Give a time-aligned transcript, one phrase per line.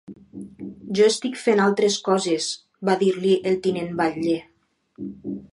[0.99, 2.49] Jo estic fent altres coses,
[2.91, 4.39] va dir-li el tinent batlle.